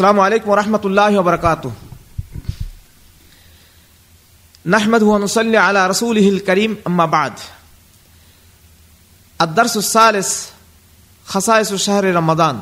[0.00, 1.71] السلام عليكم ورحمة الله وبركاته
[4.65, 7.33] نحمد ونصلي على رسوله الكريم أما بعد
[9.39, 10.29] الدرس الثالث
[11.25, 12.55] خصائص شهر رمضان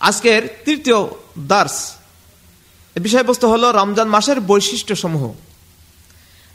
[0.00, 0.98] আজকের তৃতীয়
[1.50, 1.76] দার্স
[2.96, 5.24] বিষয়বস্তু হলো রমজান মাসের বৈশিষ্ট্য সমূহ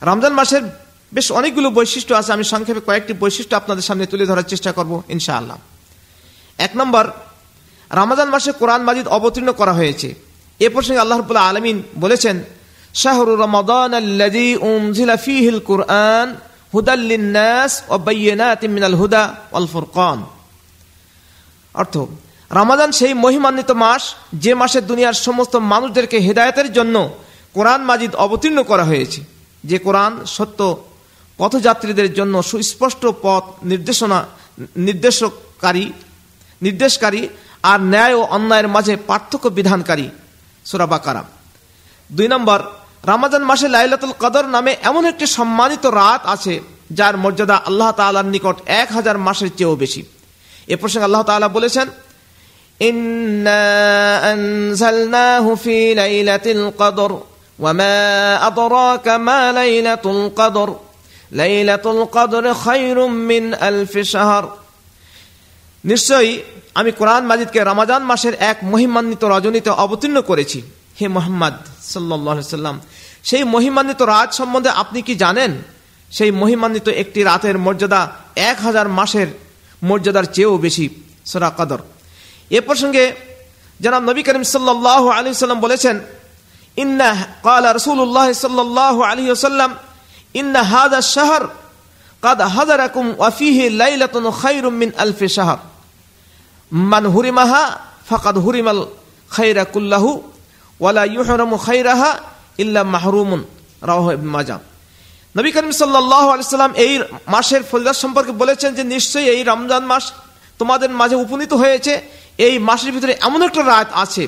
[0.02, 0.64] রমজান মাসের
[1.12, 5.58] বেশ অনেকগুলো বৈশিষ্ট্য আছে আমি সংক্ষেপে কয়েকটি বৈশিষ্ট্য আপনাদের সামনে তুলে ধরার চেষ্টা করব ইনশাআল্লাহ
[6.60, 7.06] এক নম্বর
[7.92, 10.16] রমাদান মাসে কোরআন মাজিদ অবতীর্ণ করা হয়েছে।
[10.60, 12.43] এ প্রসঙ্গে আল্লাহ রবুল্লাহ আলমিন বলেছেন,
[12.93, 16.36] শাহরু রমাদান আল্লাযী উনজিলা ফীহিল কুরআন
[16.74, 20.20] হুদাল লিন-নাস ওয়া বায়্যিনাতিন মিনাল হুদা ওয়াল ফুরকান।
[21.74, 21.98] অর্থ,
[22.52, 24.04] রমাদান সেই মহিমান্বিত মাস
[24.34, 26.96] যে মাসে দুনিয়ার সমস্ত মানুষদেরকে হেদায়েতের জন্য
[27.54, 29.21] কোরআন মাজিদ অবতীর্ণ করা হয়েছে।
[29.64, 30.60] যে কোরআন সত্য
[31.37, 34.20] পথযাত্রীদের জন্য সুস্পষ্ট পথ নির্দেশনা
[34.78, 35.86] নির্দেশকারী
[36.62, 37.22] নির্দেশকারী
[37.64, 40.08] আর ন্যায় ও অন্যায়ের মাঝে পার্থক্য বিধানকারী
[40.66, 41.26] সুরাবা কারাম
[42.12, 42.59] দুই নম্বর,
[43.09, 46.54] রামাজান মাসে লাইলাতুল কদর নামে এমন একটি সম্মানিত রাত আছে
[46.92, 50.02] যার মর্যাদা আল্লাহ তালার নিকট এক হাজার মাসের চেয়েও বেশি।
[50.68, 51.88] এ প্রসঙ্গে আল্লাহ তালা বলেছেন
[61.32, 64.46] লাইলাতুল কদর খায়রুম মিন আলফি শাহর।
[65.84, 66.32] নিশ্চয়ই
[66.80, 70.60] আমি কোরআন মাজিদকে রামাজান মাসের এক মহিমান্বিত রজনীতে অবতীর্ণ করেছি।
[71.00, 72.76] হে মোহাম্মদ সাল্লাম
[73.24, 75.52] সেই মহিমান্বিত রাত সম্বন্ধে আপনি কি জানেন?
[76.12, 78.02] সেই মহিমান্বিত একটি রাতের মর্যাদা
[78.36, 79.28] এক হাজার মাসের
[79.84, 80.86] মর্যাদার চেয়েও বেশি,
[81.26, 81.82] সোরা কাদর।
[82.58, 83.04] এ প্রসঙ্গে
[83.80, 85.96] জনাব নবী করিম সাল্লাহ আলী সাল্লাম বলেছেন,
[86.78, 87.10] ইন্না
[87.48, 89.72] কাল রসুল্লাহ সাল্লাহ আলী সাল্লাম
[90.34, 91.44] ইন্না হাদা শাহর,
[92.24, 92.82] কাদ হাজার
[93.20, 95.60] ওয়াফিহি লাইলাতুন খাইরুম মিন আলফে শাহর।
[96.72, 97.64] মান হুরিমাহা
[98.09, 98.81] ফাকাদ হুরিমাল
[99.30, 100.09] খাইরা কুল্লাহু
[100.80, 102.09] ওয়ালা ইউহরামু খাইরাহা
[102.64, 103.42] ইল্লা মাহরুমুন
[103.81, 104.58] রাহ মাজা
[105.36, 106.94] নবী করিম সাল্লাহ আলিয়াল্লাম এই
[107.28, 110.04] মাসের ফজিলত সম্পর্কে বলেছেন যে, নিশ্চয়ই এই রমজান মাস
[110.60, 111.94] তোমাদের মাঝে উপনীত হয়েছে।
[112.38, 114.23] এই মাসের ভিতরে এমন একটা রাত আছে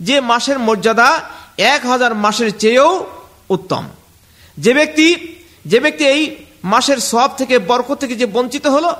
[0.00, 1.08] যে মাসের মর্যাদা
[1.74, 3.06] এক হাজার মাসের চেয়েও
[3.54, 3.84] উত্তম।
[4.58, 5.08] যে ব্যক্তি
[5.66, 6.22] যে ব্যক্তি এই
[6.72, 8.90] মাসের সব থেকে, বরকত থেকে যে বঞ্চিত হলো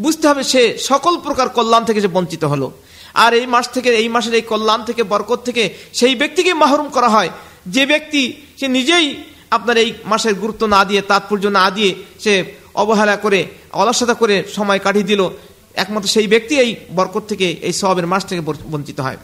[0.00, 2.72] বুঝতে হবে সে সকল প্রকার কল্যাণ থেকে যে বঞ্চিত হলো।
[3.14, 7.08] আর এই মাস থেকে, এই মাসের এই কল্যাণ থেকে, বরকত থেকে সেই ব্যক্তিকে মাহরুম করা
[7.08, 7.30] হয়।
[7.66, 12.44] যে ব্যক্তি সে নিজেই আপনার এই মাসের গুরুত্ব না দিয়ে, তাৎপর্য না দিয়ে সে
[12.74, 15.28] অবহেলা করে, অলসতা করে সময় কাটিয়ে দিল,
[15.74, 19.16] একমাত্র সেই ব্যক্তি এই বরকত থেকে, এই সবের মাস থেকে বঞ্চিত হয়।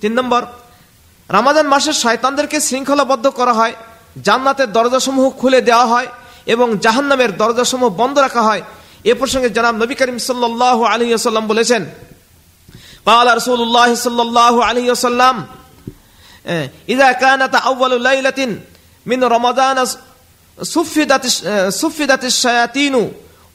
[0.00, 0.42] তিন নম্বর
[1.28, 3.74] রামাজান মাসের শয়তানদেরকে শৃঙ্খলাবদ্ধ করা হয়,
[4.22, 6.06] জান্নাতের দরজাসমূহ খুলে দেওয়া হয়
[6.46, 8.62] এবং জাহান্নামের দরজাসমূহ বন্ধ রাখা হয়।
[9.10, 11.82] এ প্রসঙ্গে জনাব নবী করিম সাল্লাহ আলহিহাসাল্লাম বলেছেন
[13.06, 15.36] পাওয়ালা রসুল্লাহ সাল্লাহ আলহিহাসাল্লাম
[16.94, 18.50] ইদা কানাতা আউ্বাল লাইলাতিন
[19.10, 19.78] মিন রমাদান
[20.74, 21.24] সুফিদাত
[21.80, 23.02] সুফিদাত শায়াতিনু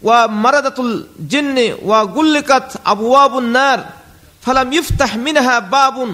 [0.06, 0.94] ওয়া মারাদাতুল
[1.32, 3.80] জিন্নি ওয়া গুল্লিকাত আবওয়াবুন নার,
[4.44, 6.10] ফালাম ইফতাহ মিনহা বাবুন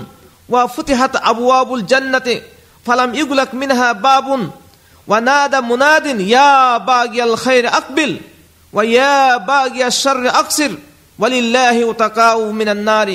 [0.51, 2.35] ওয়া ফুতিহাত আবওয়াবুল জান্নাতে,
[2.85, 4.41] ফালাম ইগুলাক মিনহা বাবুন
[5.07, 6.53] ওয়া নাদা মুনাদিন, ইয়া
[6.89, 8.11] বাগিয়াল খাইর আকবিল।
[8.72, 10.72] ويا باقي الشر أقصر
[11.18, 13.08] ولله وتقاء من النار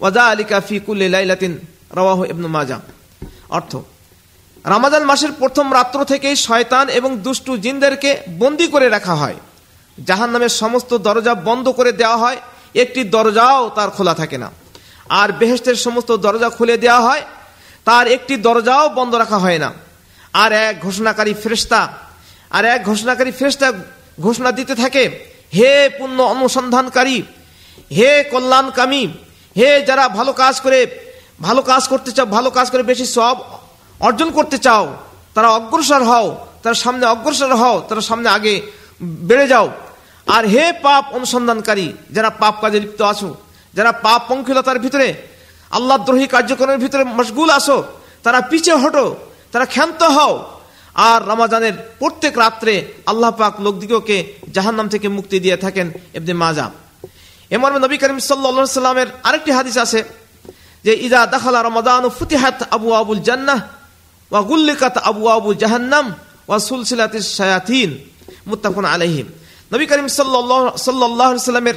[0.00, 1.42] وذلك في كل ليلة
[1.90, 2.78] رواه ابن ماجه
[3.50, 3.72] অর্থ
[4.64, 9.38] রামাদান মাসের প্রথম রাত্র থেকেই শয়তান এবং দুষ্টু জিনদেরকে বন্দি করে রাখা হয়
[9.98, 12.38] জাহান নামের সমস্ত দরজা বন্ধ করে দেওয়া হয়
[12.74, 14.48] একটি দরজাও তার খোলা থাকে না
[15.12, 17.22] আর বেহেস্তের সমস্ত দরজা খুলে দেওয়া হয়
[17.86, 19.70] তার একটি দরজাও বন্ধ রাখা হয় না
[20.34, 21.80] আর এক ঘোষণাকারী ফেরেস্তা
[22.50, 23.68] আর এক ঘোষণাকারী ফেরেস্তা
[24.25, 25.03] ঘোষণা দিতে থাকে,
[25.57, 27.17] হে পুণ্য অনুসন্ধানকারী,
[27.97, 29.03] হে কল্যাণকামী,
[29.55, 30.79] হে যারা ভালো কাজ করে,
[31.47, 33.35] ভালো কাজ করতে চাও, ভালো কাজ করে বেশি সব
[34.07, 34.83] অর্জন করতে চাও,
[35.35, 36.27] তারা অগ্রসর হও,
[36.63, 38.53] তারা সামনে অগ্রসর হও, তারা সামনে আগে
[39.29, 39.67] বেড়ে যাও।
[40.27, 43.29] আর হে পাপ অনুসন্ধানকারী, যারা পাপ কাজে লিপ্ত আছো,
[43.73, 45.07] যারা পাপ পঙ্কিলতার ভিতরে,
[45.71, 47.77] আল্লাহ দ্রোহী কার্যক্রমের ভিতরে মশগুল আসো
[48.25, 49.05] তারা পিছে হটো,
[49.51, 50.33] তারা ক্ষান্ত হও
[50.93, 56.71] আর রমাজানের প্রত্যেক রাত্রে আল্লাহ পাক লোকদিগকে জাহান্নাম থেকে মুক্তি দিয়ে থাকেন এমনি মাজা।
[57.49, 60.03] এমন নবী করিম সাল্লা সাল্লামের আরেকটি হাদিস আছে
[60.83, 63.59] যে ইদা দাখালা রমাদান ফুতিহাত আবু আবুল জান্নাহ
[64.31, 66.13] ওয়া গুল্লিকাত আবু আবু জাহান্নাম
[66.47, 67.89] ওয়া সুলসিলাতিস শায়াতিন।
[68.47, 69.23] মুত্তাফাকুন আলাইহি।
[69.71, 71.75] নবী করিম সাল্লাল্লাহু আলাইহি সাল্লামের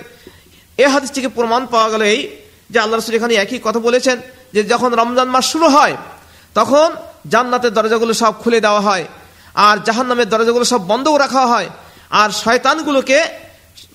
[0.78, 2.28] এই হাদিস থেকে প্রমাণ পাওয়া গেল এই
[2.70, 4.20] যে, আল্লাহ রাসূল এখানে একই কথা বলেছেন
[4.52, 5.96] যে, যখন রমজান মাস শুরু হয়,
[6.54, 6.88] তখন
[7.32, 9.04] জান্নাতের দরজাগুলো সব খুলে দেওয়া হয়,
[9.66, 11.68] আর জাহান্নামের দরজাগুলো সব বন্ধও রাখা হয়,
[12.20, 13.18] আর শয়তানগুলোকে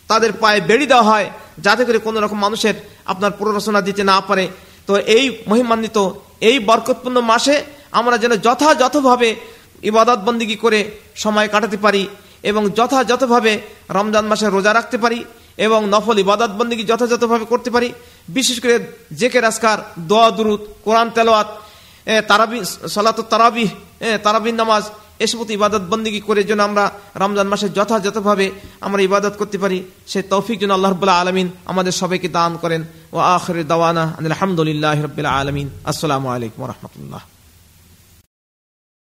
[0.09, 1.27] তাদের পায়ে বেড়ি দেওয়া হয়,
[1.65, 2.75] যাতে করে কোনো রকম মানুষের
[3.11, 4.45] আপনার প্ররোচনা দিতে না পারে।
[4.87, 5.97] তো এই মহিমান্বিত,
[6.49, 7.55] এই বরকতপূর্ণ মাসে
[7.99, 9.29] আমরা যেন যথাযথভাবে
[9.89, 10.79] ইবাদত বন্দিগি করে
[11.23, 12.03] সময় কাটাতে পারি
[12.49, 13.51] এবং যথাযথভাবে
[13.97, 15.19] রমজান মাসে রোজা রাখতে পারি
[15.65, 17.89] এবং নফল ইবাদত বন্দিগি যথাযথভাবে করতে পারি।
[18.37, 18.75] বিশেষ করে
[19.19, 19.77] জেকে রাস্কার
[20.09, 21.49] দোয়া, দুরুদ, কোরআন তেলোয়াত
[22.29, 22.59] তারাবি,
[22.95, 23.65] সলাত তারাবি
[24.23, 24.83] তারাবিন নামাজ
[25.25, 28.51] এসব ইবাদত বন্দিগি করে যেন আমরা রমজান মাসে যথাযথভাবে
[28.85, 32.81] আমরা ইবাদত করতে পারি, সে তৌফিক যেন আল্লাহ রবাহ আলমিন আমাদের সবাইকে দান করেন।
[33.15, 37.21] ও আখরে দাওয়ানা আলহামদুলিল্লাহ রবিল্লা আলমিন। আসসালামু আলাইকুম রহমতুল্লাহ।